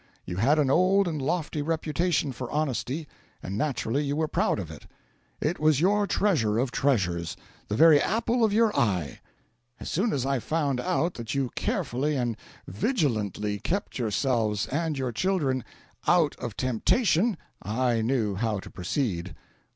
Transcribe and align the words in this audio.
You 0.25 0.37
had 0.37 0.57
an 0.57 0.71
old 0.71 1.07
and 1.07 1.21
lofty 1.21 1.61
reputation 1.61 2.31
for 2.31 2.49
honesty, 2.49 3.07
and 3.43 3.55
naturally 3.55 4.03
you 4.03 4.15
were 4.15 4.27
proud 4.27 4.57
of 4.57 4.71
it 4.71 4.87
it 5.39 5.59
was 5.59 5.79
your 5.79 6.07
treasure 6.07 6.57
of 6.57 6.71
treasures, 6.71 7.37
the 7.67 7.75
very 7.75 8.01
apple 8.01 8.43
of 8.43 8.51
your 8.51 8.75
eye. 8.75 9.19
As 9.79 9.91
soon 9.91 10.11
as 10.11 10.25
I 10.25 10.39
found 10.39 10.79
out 10.81 11.13
that 11.13 11.35
you 11.35 11.51
carefully 11.55 12.15
and 12.15 12.35
vigilantly 12.67 13.59
kept 13.59 13.99
yourselves 13.99 14.65
and 14.69 14.97
your 14.97 15.11
children 15.11 15.63
OUT 16.07 16.35
OF 16.37 16.57
TEMPTATION, 16.57 17.37
I 17.61 18.01
knew 18.01 18.33
how 18.33 18.57
to 18.59 18.71
proceed. 18.71 19.35